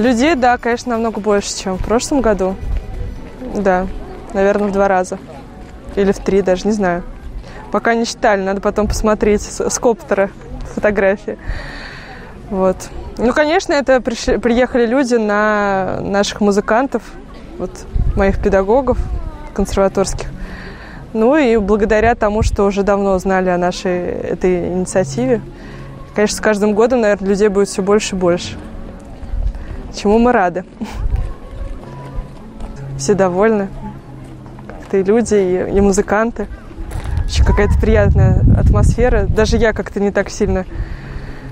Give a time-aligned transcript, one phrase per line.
[0.00, 2.56] Людей, да, конечно, намного больше, чем в прошлом году.
[3.54, 3.86] Да,
[4.32, 5.18] наверное, в два раза.
[5.94, 7.02] Или в три даже, не знаю.
[7.70, 10.30] Пока не считали, надо потом посмотреть с, с коптера
[10.74, 11.36] фотографии.
[12.48, 12.76] Вот.
[13.18, 17.02] Ну, конечно, это пришли, приехали люди на наших музыкантов,
[17.58, 17.84] вот
[18.16, 18.96] моих педагогов
[19.52, 20.28] консерваторских.
[21.12, 25.42] Ну и благодаря тому, что уже давно знали о нашей этой инициативе,
[26.14, 28.56] конечно, с каждым годом, наверное, людей будет все больше и больше.
[29.94, 30.64] Чему мы рады.
[32.98, 33.68] Все довольны.
[34.68, 36.48] Как-то и люди, и, и музыканты.
[37.24, 39.26] Очень какая-то приятная атмосфера.
[39.26, 40.64] Даже я как-то не так сильно...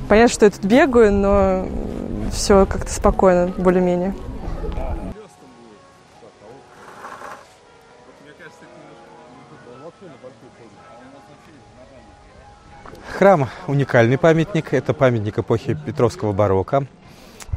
[0.08, 1.66] Понятно, что я тут бегаю, но
[2.32, 4.14] все как-то спокойно, более-менее.
[13.18, 14.72] Храм– уникальный памятник.
[14.72, 16.86] Это памятник эпохи Петровского барокко.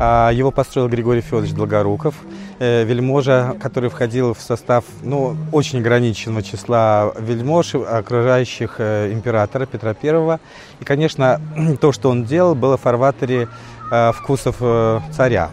[0.04, 2.16] А, его построил Григорий Федорович Долгоруков,
[2.58, 9.96] э, вельможа, который входил в состав ну, очень ограниченного числа вельмож, окружающих э, императора Петра
[10.02, 10.40] I.
[10.80, 11.40] И, конечно,
[11.82, 13.48] то, что он делал, было в фарватере
[13.92, 14.56] э, вкусов
[15.16, 15.52] царя.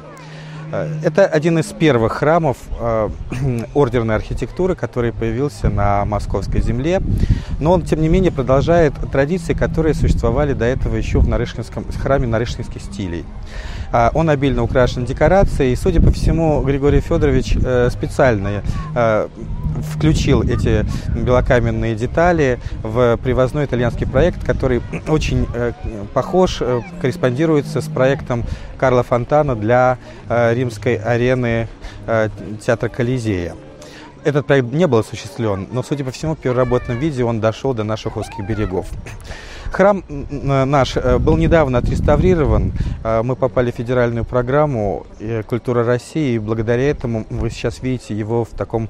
[0.70, 3.08] Э, это один из первых храмов э,
[3.74, 7.00] ордерной архитектуры, который появился на московской земле.
[7.60, 12.26] Но он, тем не менее, продолжает традиции, которые существовали до этого еще в Нарышкинском храме
[12.26, 13.24] нарышкинских стилей.
[13.90, 18.62] А, он обильно украшен декорацией, и, судя по всему, Григорий Федорович э, специально
[19.82, 25.72] включил эти белокаменные детали в привозной итальянский проект, который очень э,
[26.14, 28.44] похож, э, корреспондируется с проектом
[28.78, 29.98] Карла Фонтана для
[30.28, 31.68] э, римской арены
[32.64, 33.54] театра Колизея.
[34.24, 37.84] Этот проект не был осуществлен, но, судя по всему, в переработанном виде он дошел до
[37.84, 38.86] наших узких берегов.
[39.70, 42.72] Храм наш э, был недавно отреставрирован.
[43.04, 48.14] Э, мы попали в федеральную программу э, «Культура России», и благодаря этому вы сейчас видите
[48.14, 48.88] его в таком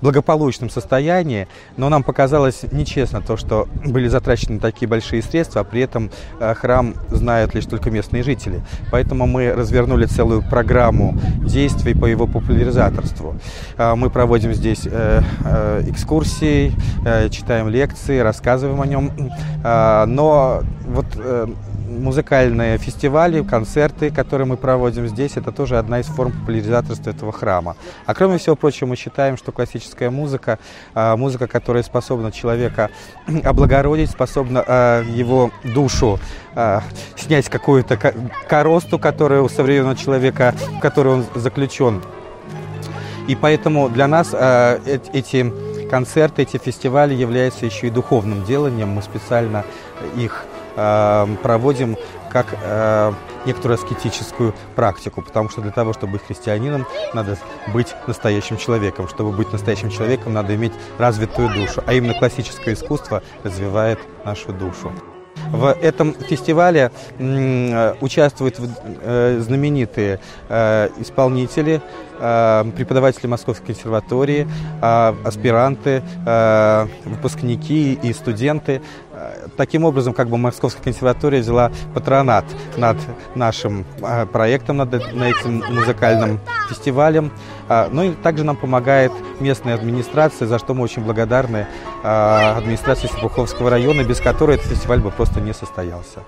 [0.00, 5.80] благополучном состоянии, но нам показалось нечестно то, что были затрачены такие большие средства, а при
[5.80, 8.62] этом храм знают лишь только местные жители.
[8.90, 13.36] Поэтому мы развернули целую программу действий по его популяризаторству.
[13.78, 16.72] Мы проводим здесь экскурсии,
[17.30, 19.12] читаем лекции, рассказываем о нем.
[19.62, 21.46] Но вот э,
[21.86, 27.76] музыкальные фестивали, концерты, которые мы проводим здесь, это тоже одна из форм популяризаторства этого храма.
[28.04, 30.58] А кроме всего прочего, мы считаем, что классическая музыка,
[30.94, 32.90] а, музыка, которая способна человека
[33.44, 36.18] облагородить, способна а, его душу
[37.16, 37.98] снять какую-то
[38.48, 42.02] коросту, которая у современного человека, в которой он заключен.
[43.28, 45.52] И поэтому для нас эти
[45.90, 48.88] концерты, эти фестивали являются еще и духовным деланием.
[48.88, 49.66] Мы специально
[50.16, 51.96] их проводим
[52.36, 53.12] как э,
[53.46, 57.38] некоторую аскетическую практику, потому что для того, чтобы быть христианином, надо
[57.72, 59.08] быть настоящим человеком.
[59.08, 64.92] Чтобы быть настоящим человеком, надо иметь развитую душу, а именно классическое искусство развивает нашу душу.
[65.50, 66.90] В этом фестивале
[68.00, 71.80] участвуют э, знаменитые э, исполнители,
[72.18, 74.48] э, преподаватели Московской консерватории,
[74.80, 76.02] аспиранты,
[77.04, 78.82] выпускники и студенты.
[79.56, 82.44] Таким образом, как бы Московская консерватория взяла патронат
[82.76, 82.96] над
[83.34, 83.84] нашим
[84.32, 87.32] проектом, над, над этим музыкальным фестивалем.
[87.68, 91.66] Ну и также нам помогает местная администрация, за что мы очень благодарны
[92.02, 96.20] администрации Серпуховского района, без которой этот фестиваль бы просто не состоялся.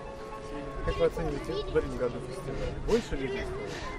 [0.87, 2.73] Как вы оцениваете в этом году фестиваль?
[2.89, 3.43] Больше людей?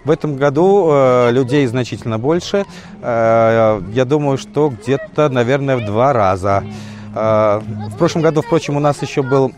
[0.06, 2.66] В этом году э, людей значительно больше.
[3.02, 6.64] Э, я думаю, что где-то, наверное, в два раза.
[7.16, 9.52] А, в прошлом году, впрочем, у нас еще был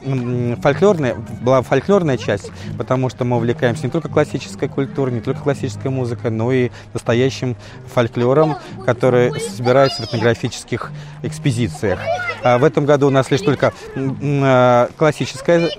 [0.61, 5.91] фольклорный, была фольклорная часть, потому что мы увлекаемся не только классической культурой, не только классической
[5.91, 7.55] музыкой, но и настоящим
[7.93, 10.91] фольклором, который собирается в этнографических
[11.23, 11.99] экспозициях.
[12.43, 15.69] А в этом году у нас лишь только а, классическая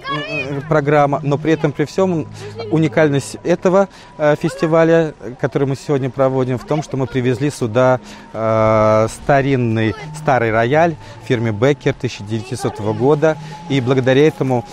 [0.68, 2.26] программа, но при этом, при всем,
[2.70, 8.00] уникальность этого фестиваля, который мы сегодня проводим, в том, что мы привезли сюда
[8.32, 10.96] старинный старый рояль
[11.32, 13.36] фирме Беккер 1900 года.
[13.68, 14.64] И благодаря этому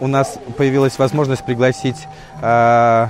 [0.00, 2.08] у нас появилась возможность пригласить
[2.42, 3.06] э,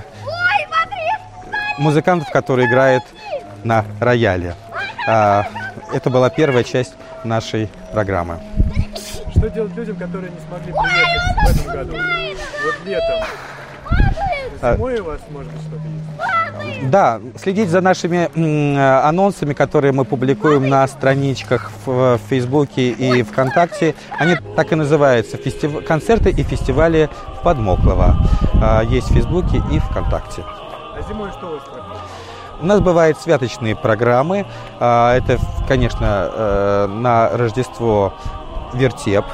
[1.79, 3.03] музыкантов, которые играют
[3.63, 4.55] на рояле.
[5.07, 5.43] Э,
[5.91, 6.93] это была первая часть
[7.23, 8.39] нашей программы.
[9.35, 11.97] Что делать людям, которые не смогли приехать в этом году?
[12.63, 13.25] Вот летом.
[14.61, 16.89] Зимой у вас, может быть, что-то есть?
[16.89, 18.29] Да, следить за нашими
[19.07, 23.95] анонсами, которые мы публикуем на страничках в Фейсбуке и ВКонтакте.
[24.17, 25.85] Они так и называются фестив...
[25.85, 27.09] концерты и фестивали
[27.43, 28.15] Подмоклова.
[28.61, 30.43] А, есть в Фейсбуке и ВКонтакте.
[30.43, 32.01] А зимой что у вас проходит?
[32.61, 34.45] У нас бывают святочные программы.
[34.79, 35.37] А, Это,
[35.67, 38.13] конечно, э, на Рождество
[38.73, 39.25] вертеп.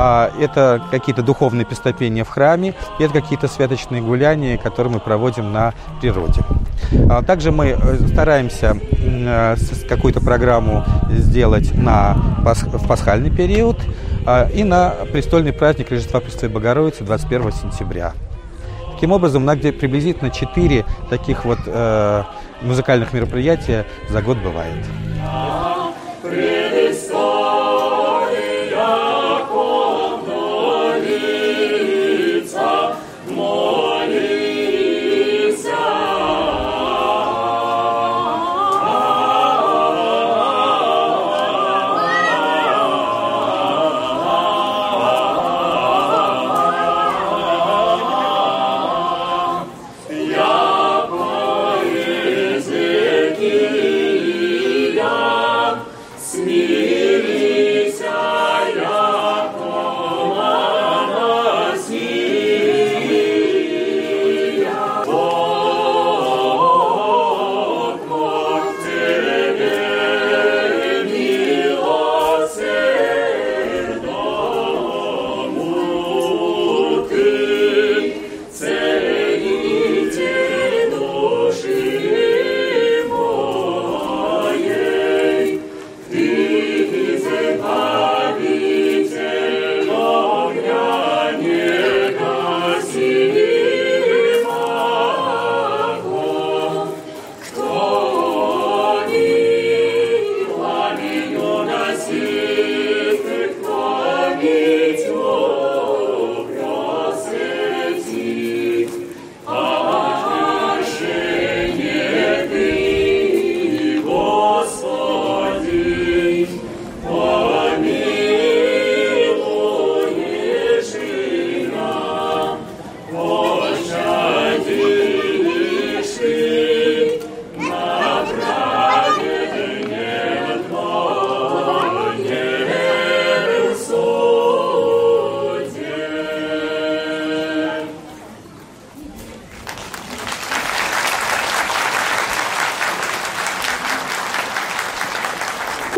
[0.00, 2.74] А, Это какие-то духовные песнопения в храме.
[3.00, 6.40] Это какие-то святочные гуляния, которые мы проводим на природе.
[7.10, 9.56] А Также мы э, стараемся э,
[9.88, 13.76] какую-то программу сделать на в пасхальный период
[14.24, 18.12] а, и на престольный праздник Рождества Пресвятой Богородицы 21 сентября.
[18.94, 22.22] Таким образом, у нас где приблизительно 4 таких вот э,
[22.62, 24.76] музыкальных мероприятия за год бывает.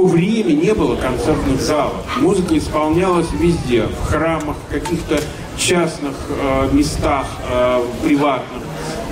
[0.00, 2.06] То время не было концертных залов.
[2.20, 5.20] Музыка исполнялась везде, в храмах, в каких-то
[5.58, 8.62] частных э, местах, э, приватных.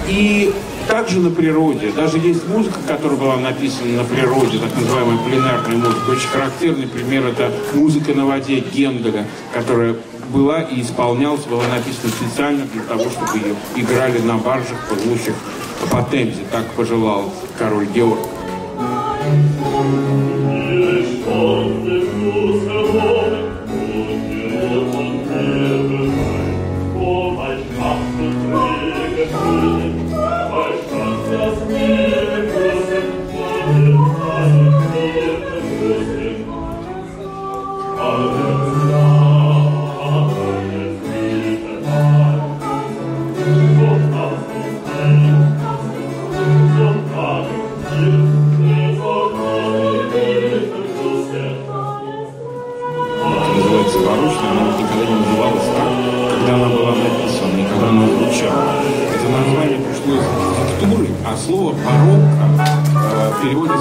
[0.09, 0.51] И
[0.89, 1.93] также на природе.
[1.95, 6.11] Даже есть музыка, которая была написана на природе, так называемая пленарная музыка.
[6.11, 9.95] Очень характерный пример это музыка на воде Генделя, которая
[10.33, 15.35] была и исполнялась, была написана специально для того, чтобы ее играли на баржах, плывущих
[15.91, 16.41] по Темзе.
[16.51, 18.21] Так пожелал король Георг.
[22.67, 23.28] Это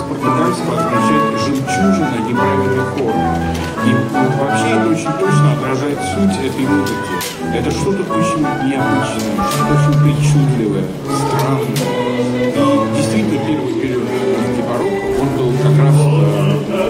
[0.08, 3.58] португальского означает «жемчужина неправильных форм».
[3.86, 7.16] И вообще это очень точно отражает суть этой музыки.
[7.54, 11.72] Это что-то очень необычное, что-то очень причудливое, странное.
[12.48, 16.88] И действительно первый период музыки барокко, он был как раз э,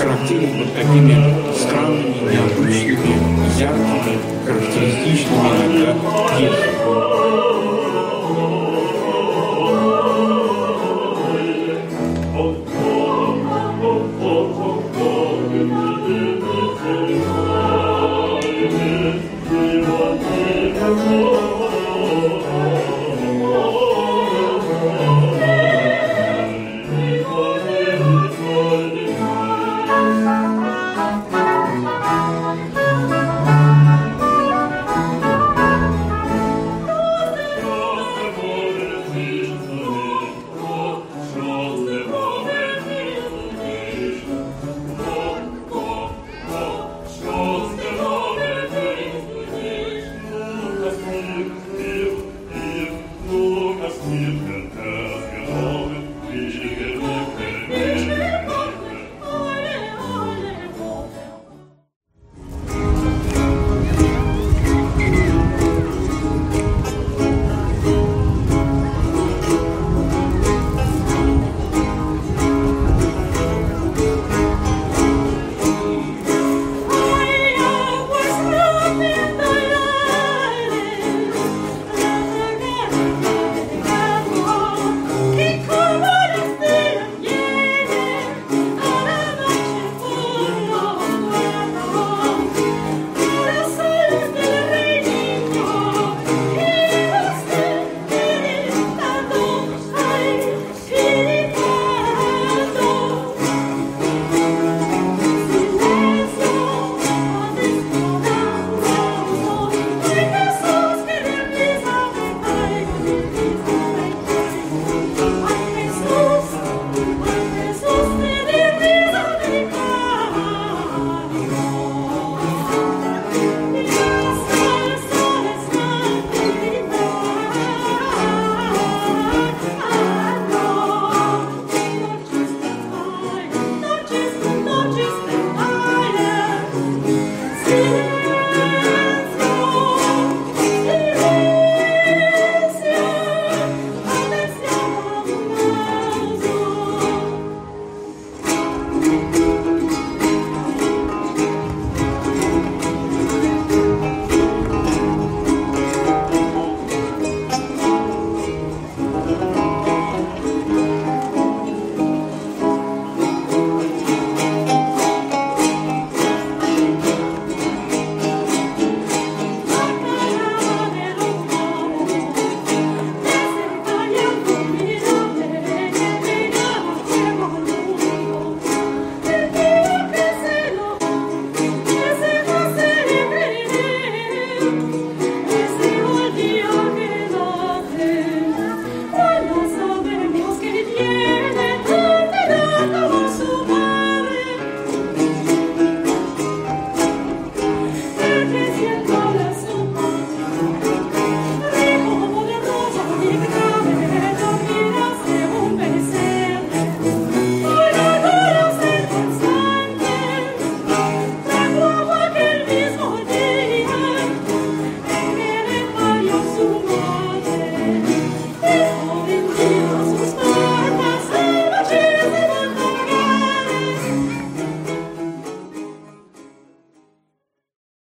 [0.00, 1.14] характерен вот такими
[1.54, 5.94] странными, необычными, яркими, характеристичными иногда
[6.36, 7.17] пьесами.